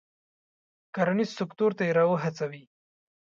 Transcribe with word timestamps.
کرنیز 0.95 1.29
سکتور 1.39 1.71
ته 1.77 1.83
یې 1.87 1.91
را 1.97 2.03
و 2.09 2.21
هڅوي. 2.23 2.63